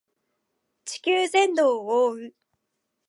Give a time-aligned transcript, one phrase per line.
[0.83, 2.33] 地球全土を覆う